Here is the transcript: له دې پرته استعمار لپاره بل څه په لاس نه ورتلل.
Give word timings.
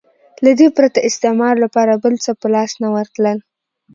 له 0.43 0.51
دې 0.59 0.67
پرته 0.77 0.99
استعمار 1.09 1.55
لپاره 1.63 1.93
بل 2.03 2.13
څه 2.23 2.31
په 2.39 2.47
لاس 2.53 2.71
نه 2.83 2.87
ورتلل. 2.95 3.37